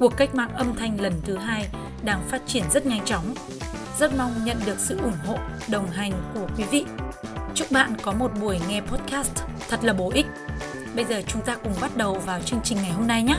[0.00, 1.68] cuộc cách mạng âm thanh lần thứ hai
[2.04, 3.34] đang phát triển rất nhanh chóng.
[3.98, 6.84] Rất mong nhận được sự ủng hộ, đồng hành của quý vị.
[7.54, 9.32] Chúc bạn có một buổi nghe podcast
[9.68, 10.26] thật là bổ ích.
[10.96, 13.36] Bây giờ chúng ta cùng bắt đầu vào chương trình ngày hôm nay nhé.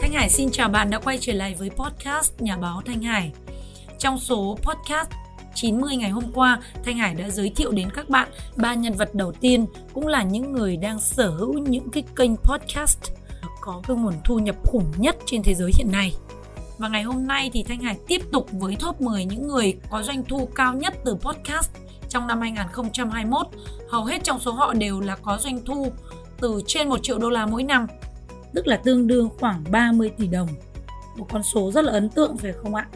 [0.00, 3.32] Thanh Hải xin chào bạn đã quay trở lại với podcast Nhà báo Thanh Hải.
[3.98, 5.19] Trong số podcast
[5.54, 9.14] 90 ngày hôm qua, Thanh Hải đã giới thiệu đến các bạn ba nhân vật
[9.14, 12.98] đầu tiên cũng là những người đang sở hữu những cái kênh podcast
[13.60, 16.14] có cái nguồn thu nhập khủng nhất trên thế giới hiện nay.
[16.78, 20.02] Và ngày hôm nay thì Thanh Hải tiếp tục với top 10 những người có
[20.02, 21.70] doanh thu cao nhất từ podcast
[22.08, 23.46] trong năm 2021.
[23.90, 25.92] Hầu hết trong số họ đều là có doanh thu
[26.40, 27.86] từ trên 1 triệu đô la mỗi năm,
[28.54, 30.48] tức là tương đương khoảng 30 tỷ đồng.
[31.16, 32.86] Một con số rất là ấn tượng phải không ạ?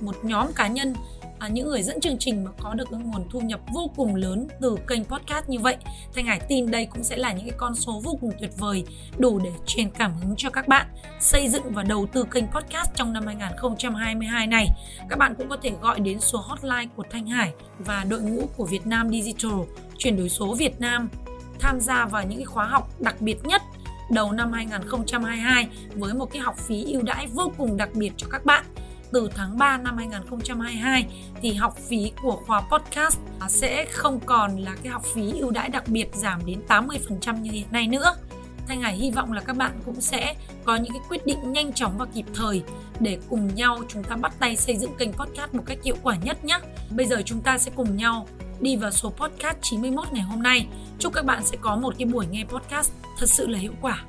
[0.00, 0.94] Một nhóm cá nhân
[1.38, 4.14] à, những người dẫn chương trình mà có được cái nguồn thu nhập vô cùng
[4.14, 5.76] lớn từ kênh podcast như vậy
[6.14, 8.84] Thanh Hải tin đây cũng sẽ là những cái con số vô cùng tuyệt vời
[9.18, 10.86] đủ để truyền cảm hứng cho các bạn
[11.20, 14.66] xây dựng và đầu tư kênh podcast trong năm 2022 này.
[15.08, 18.46] Các bạn cũng có thể gọi đến số hotline của Thanh Hải và đội ngũ
[18.56, 19.60] của Việt Nam Digital
[19.98, 21.08] chuyển đổi số Việt Nam
[21.58, 23.62] tham gia vào những cái khóa học đặc biệt nhất
[24.10, 28.26] đầu năm 2022 với một cái học phí ưu đãi vô cùng đặc biệt cho
[28.30, 28.64] các bạn
[29.12, 31.06] từ tháng 3 năm 2022
[31.42, 35.68] thì học phí của khóa podcast sẽ không còn là cái học phí ưu đãi
[35.68, 38.16] đặc biệt giảm đến 80% như hiện nay nữa.
[38.66, 40.34] Thanh Hải hy vọng là các bạn cũng sẽ
[40.64, 42.62] có những cái quyết định nhanh chóng và kịp thời
[43.00, 46.16] để cùng nhau chúng ta bắt tay xây dựng kênh podcast một cách hiệu quả
[46.16, 46.58] nhất nhé.
[46.90, 48.26] Bây giờ chúng ta sẽ cùng nhau
[48.60, 50.66] đi vào số podcast 91 ngày hôm nay.
[50.98, 54.04] Chúc các bạn sẽ có một cái buổi nghe podcast thật sự là hiệu quả.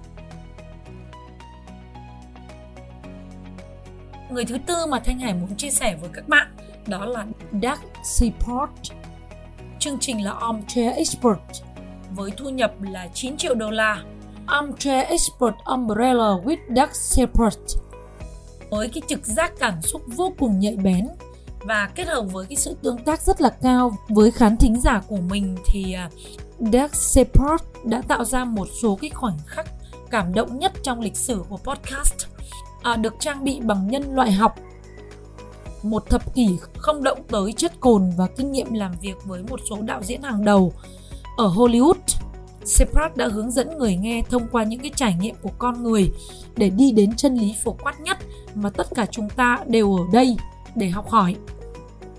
[4.29, 6.47] Người thứ tư mà Thanh Hải muốn chia sẻ với các bạn
[6.87, 8.71] đó là Doug Seaport.
[9.79, 11.39] Chương trình là Armchair Expert
[12.15, 14.03] với thu nhập là 9 triệu đô la.
[14.45, 17.59] Armchair Expert Umbrella with Doug Seaport
[18.69, 21.07] với cái trực giác cảm xúc vô cùng nhạy bén
[21.59, 25.01] và kết hợp với cái sự tương tác rất là cao với khán thính giả
[25.07, 26.09] của mình thì à,
[26.59, 29.65] Doug Seaport đã tạo ra một số cái khoảnh khắc
[30.11, 32.28] cảm động nhất trong lịch sử của podcast
[32.83, 34.55] à, được trang bị bằng nhân loại học
[35.83, 39.59] một thập kỷ không động tới chất cồn và kinh nghiệm làm việc với một
[39.69, 40.73] số đạo diễn hàng đầu
[41.37, 41.93] ở Hollywood.
[42.63, 46.11] Seprat đã hướng dẫn người nghe thông qua những cái trải nghiệm của con người
[46.57, 48.17] để đi đến chân lý phổ quát nhất
[48.55, 50.37] mà tất cả chúng ta đều ở đây
[50.75, 51.35] để học hỏi.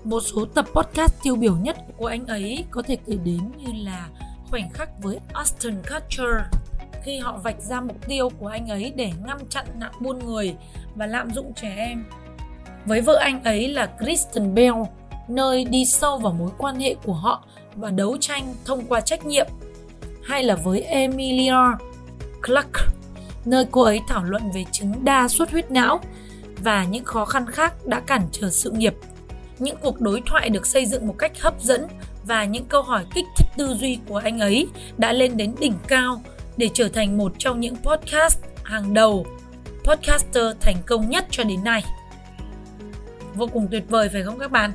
[0.03, 3.83] Một số tập podcast tiêu biểu nhất của anh ấy có thể kể đến như
[3.83, 4.09] là
[4.49, 6.61] khoảnh khắc với Aston Kutcher
[7.03, 10.55] khi họ vạch ra mục tiêu của anh ấy để ngăn chặn nạn buôn người
[10.95, 12.05] và lạm dụng trẻ em.
[12.85, 14.75] Với vợ anh ấy là Kristen Bell,
[15.27, 17.45] nơi đi sâu vào mối quan hệ của họ
[17.75, 19.47] và đấu tranh thông qua trách nhiệm,
[20.23, 21.77] hay là với Emilia
[22.43, 22.71] Clark,
[23.45, 25.99] nơi cô ấy thảo luận về chứng đa suất huyết não
[26.63, 28.95] và những khó khăn khác đã cản trở sự nghiệp.
[29.59, 31.87] Những cuộc đối thoại được xây dựng một cách hấp dẫn
[32.25, 35.73] và những câu hỏi kích thích tư duy của anh ấy đã lên đến đỉnh
[35.87, 36.21] cao
[36.61, 39.25] để trở thành một trong những podcast hàng đầu
[39.83, 41.83] podcaster thành công nhất cho đến nay.
[43.35, 44.71] Vô cùng tuyệt vời phải không các bạn?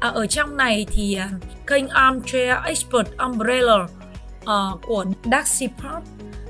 [0.00, 3.74] À, ở trong này thì uh, kênh Armchair Expert Umbrella
[4.42, 6.02] uh, của Daxi Pop.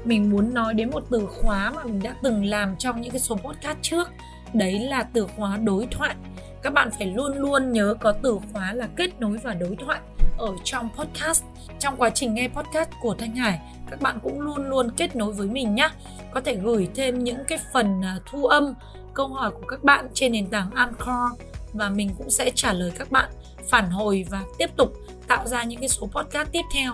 [0.04, 3.20] Mình muốn nói đến một từ khóa mà mình đã từng làm trong những cái
[3.20, 4.08] số podcast trước.
[4.54, 6.14] Đấy là từ khóa đối thoại.
[6.62, 10.00] Các bạn phải luôn luôn nhớ có từ khóa là kết nối và đối thoại
[10.38, 11.42] ở trong podcast.
[11.78, 15.32] Trong quá trình nghe podcast của thanh hải các bạn cũng luôn luôn kết nối
[15.32, 15.90] với mình nhé
[16.30, 18.74] có thể gửi thêm những cái phần à, thu âm
[19.14, 21.40] câu hỏi của các bạn trên nền tảng Anchor
[21.72, 23.30] và mình cũng sẽ trả lời các bạn
[23.68, 24.92] phản hồi và tiếp tục
[25.28, 26.92] tạo ra những cái số podcast tiếp theo.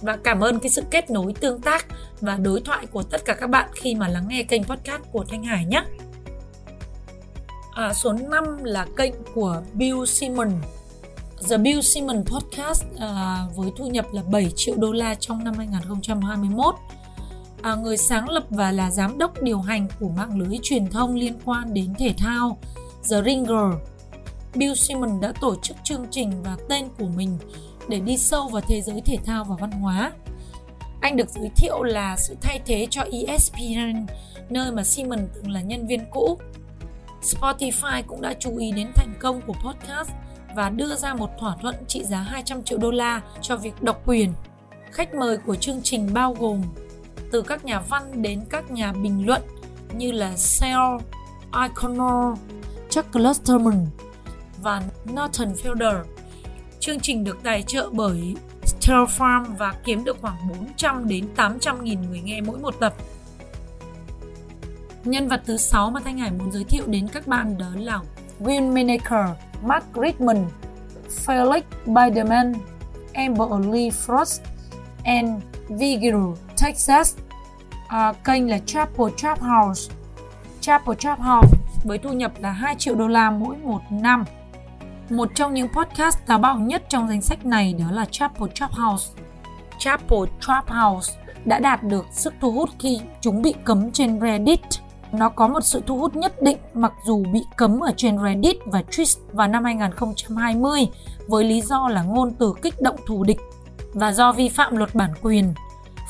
[0.00, 1.86] Và cảm ơn cái sự kết nối tương tác
[2.20, 5.24] và đối thoại của tất cả các bạn khi mà lắng nghe kênh podcast của
[5.28, 5.82] Thanh Hải nhé.
[7.72, 10.50] À, số 5 là kênh của Bill Simon.
[11.42, 15.54] The Bill Simon Podcast à, với thu nhập là 7 triệu đô la trong năm
[15.54, 16.74] 2021.
[17.62, 21.14] À, người sáng lập và là giám đốc điều hành của mạng lưới truyền thông
[21.14, 22.58] liên quan đến thể thao
[23.10, 23.74] The Ringer.
[24.54, 27.38] Bill Simon đã tổ chức chương trình và tên của mình
[27.88, 30.12] để đi sâu vào thế giới thể thao và văn hóa.
[31.00, 34.06] Anh được giới thiệu là sự thay thế cho ESPN,
[34.50, 36.38] nơi mà Simon từng là nhân viên cũ.
[37.22, 40.10] Spotify cũng đã chú ý đến thành công của podcast
[40.56, 44.02] và đưa ra một thỏa thuận trị giá 200 triệu đô la cho việc độc
[44.06, 44.32] quyền.
[44.92, 46.62] Khách mời của chương trình bao gồm
[47.32, 49.42] từ các nhà văn đến các nhà bình luận
[49.96, 51.04] như là Sale,
[51.62, 52.38] Iconor,
[52.90, 53.86] Chuck Klosterman
[54.62, 54.82] và
[55.12, 56.02] Norton Fielder.
[56.80, 61.84] Chương trình được tài trợ bởi Stellar Farm và kiếm được khoảng 400 đến 800
[61.84, 62.94] nghìn người nghe mỗi một tập.
[65.04, 68.00] Nhân vật thứ 6 mà Thanh Hải muốn giới thiệu đến các bạn đó là
[68.40, 69.28] Will Menaker,
[69.66, 70.46] Mark Rickman,
[71.26, 72.54] Felix Biderman,
[73.14, 74.40] Amber Lee Frost,
[75.04, 77.16] and Vigil, Texas.
[77.88, 79.92] À, kênh là Chapel Trap House.
[80.60, 84.24] Chapel Trap House với thu nhập là 2 triệu đô la mỗi một năm.
[85.10, 88.70] Một trong những podcast táo bạo nhất trong danh sách này đó là Chapel Trap
[88.72, 89.12] House.
[89.78, 91.12] Chapel Trap House
[91.44, 94.60] đã đạt được sức thu hút khi chúng bị cấm trên Reddit.
[95.16, 98.56] Nó có một sự thu hút nhất định mặc dù bị cấm ở trên Reddit
[98.66, 100.88] và Twitch vào năm 2020
[101.26, 103.38] với lý do là ngôn từ kích động thù địch
[103.92, 105.54] và do vi phạm luật bản quyền.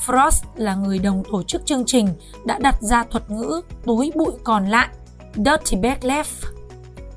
[0.05, 2.09] Frost là người đồng tổ chức chương trình
[2.45, 4.87] đã đặt ra thuật ngữ túi bụi còn lại
[5.35, 6.57] Dirty Bag Left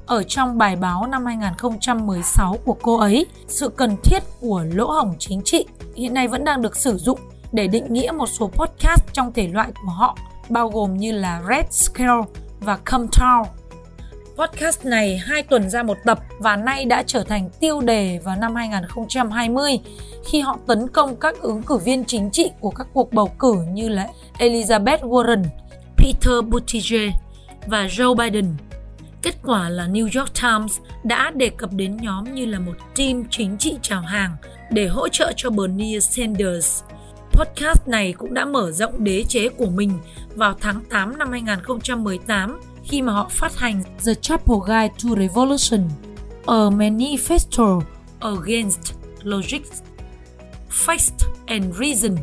[0.07, 5.15] ở trong bài báo năm 2016 của cô ấy, sự cần thiết của lỗ hổng
[5.19, 5.67] chính trị
[5.97, 7.19] hiện nay vẫn đang được sử dụng
[7.53, 10.17] để định nghĩa một số podcast trong thể loại của họ,
[10.51, 12.23] bao gồm như là Red Scale
[12.61, 13.45] và Come Town.
[14.37, 18.37] Podcast này hai tuần ra một tập và nay đã trở thành tiêu đề vào
[18.37, 19.79] năm 2020
[20.25, 23.55] khi họ tấn công các ứng cử viên chính trị của các cuộc bầu cử
[23.73, 24.09] như là
[24.39, 25.45] Elizabeth Warren,
[25.97, 27.11] Peter Buttigieg
[27.67, 28.55] và Joe Biden.
[29.23, 33.25] Kết quả là New York Times đã đề cập đến nhóm như là một team
[33.31, 34.37] chính trị chào hàng
[34.71, 36.83] để hỗ trợ cho Bernie Sanders.
[37.33, 39.93] Podcast này cũng đã mở rộng đế chế của mình
[40.41, 45.89] vào tháng 8 năm 2018 khi mà họ phát hành The Chapel Guide to Revolution,
[46.47, 47.81] A Manifesto
[48.21, 49.63] Against Logic,
[50.71, 52.17] Fact and Reason,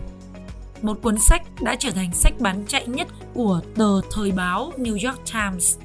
[0.81, 5.09] một cuốn sách đã trở thành sách bán chạy nhất của tờ thời báo New
[5.09, 5.77] York Times.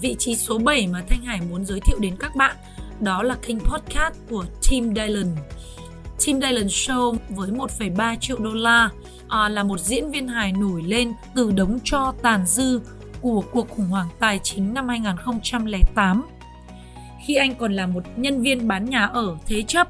[0.00, 2.56] Vị trí số 7 mà Thanh Hải muốn giới thiệu đến các bạn
[3.00, 5.36] đó là kênh podcast của Tim Dillon.
[6.26, 8.90] Tim Dillon Show với 1,3 triệu đô la
[9.30, 12.80] à, là một diễn viên hài nổi lên từ đống cho tàn dư
[13.20, 16.26] của cuộc khủng hoảng tài chính năm 2008.
[17.26, 19.88] Khi anh còn là một nhân viên bán nhà ở thế chấp,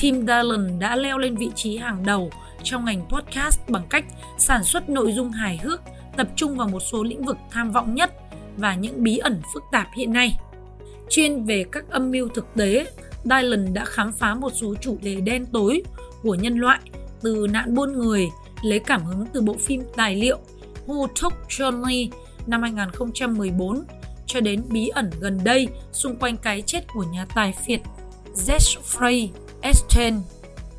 [0.00, 2.30] Tim Dillon đã leo lên vị trí hàng đầu
[2.62, 4.04] trong ngành podcast bằng cách
[4.38, 5.80] sản xuất nội dung hài hước
[6.16, 8.12] tập trung vào một số lĩnh vực tham vọng nhất
[8.56, 10.36] và những bí ẩn phức tạp hiện nay.
[11.10, 12.86] Chuyên về các âm mưu thực tế,
[13.24, 15.82] Dylan đã khám phá một số chủ đề đen tối
[16.22, 16.80] của nhân loại
[17.22, 18.28] từ nạn buôn người
[18.66, 20.38] lấy cảm hứng từ bộ phim tài liệu
[20.86, 22.08] Who Took Johnny
[22.46, 23.84] năm 2014
[24.26, 27.80] cho đến bí ẩn gần đây xung quanh cái chết của nhà tài phiệt
[28.34, 29.28] Jeffrey
[29.60, 30.14] Epstein.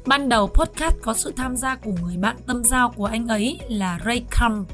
[0.05, 3.59] Ban đầu podcast có sự tham gia của người bạn tâm giao của anh ấy
[3.69, 4.67] là Ray Kump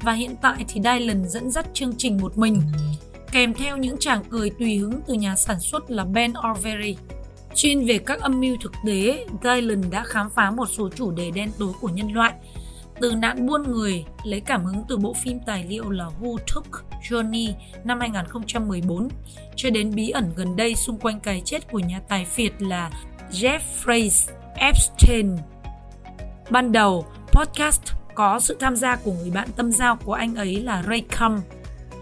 [0.00, 2.62] và hiện tại thì Dylan dẫn dắt chương trình một mình,
[3.32, 6.96] kèm theo những chàng cười tùy hứng từ nhà sản xuất là Ben Overy.
[7.54, 11.30] Chuyên về các âm mưu thực tế, Dylan đã khám phá một số chủ đề
[11.30, 12.32] đen tối của nhân loại,
[13.00, 16.84] từ nạn buôn người lấy cảm hứng từ bộ phim tài liệu là Who Took
[17.08, 17.52] Johnny
[17.84, 19.08] năm 2014
[19.56, 22.90] cho đến bí ẩn gần đây xung quanh cái chết của nhà tài phiệt là
[23.30, 24.10] Jeffrey
[24.56, 25.36] Epstein.
[26.50, 27.82] Ban đầu, podcast
[28.14, 31.40] có sự tham gia của người bạn tâm giao của anh ấy là Ray Cum.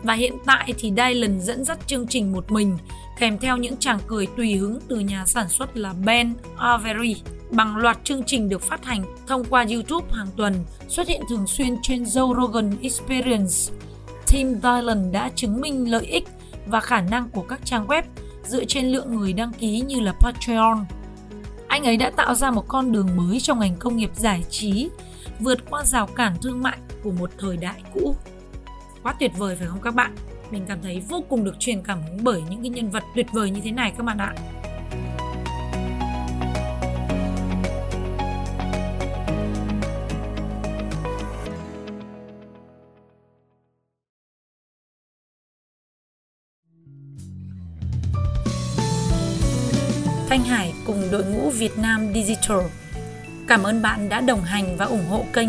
[0.02, 2.78] Và hiện tại thì Dylan dẫn dắt chương trình một mình,
[3.18, 7.16] kèm theo những chàng cười tùy hứng từ nhà sản xuất là Ben Avery.
[7.50, 10.54] Bằng loạt chương trình được phát hành thông qua YouTube hàng tuần,
[10.88, 13.72] xuất hiện thường xuyên trên Joe Rogan Experience.
[14.32, 16.28] Team Dylan đã chứng minh lợi ích
[16.66, 18.02] và khả năng của các trang web
[18.44, 20.84] dựa trên lượng người đăng ký như là Patreon.
[21.68, 24.88] Anh ấy đã tạo ra một con đường mới trong ngành công nghiệp giải trí
[25.40, 28.16] vượt qua rào cản thương mại của một thời đại cũ.
[29.02, 30.14] Quá tuyệt vời phải không các bạn?
[30.50, 33.26] Mình cảm thấy vô cùng được truyền cảm hứng bởi những cái nhân vật tuyệt
[33.32, 34.34] vời như thế này các bạn ạ.
[50.28, 52.58] Thanh Hải cùng đội ngũ Việt Nam Digital,
[53.48, 55.48] Cảm ơn bạn đã đồng hành và ủng hộ kênh.